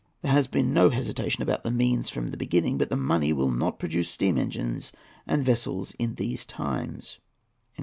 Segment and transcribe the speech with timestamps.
[0.23, 3.77] There has been no hesitation about the means from the beginning, but money will not
[3.77, 4.91] produce steam engines
[5.27, 7.19] and vessels in these times."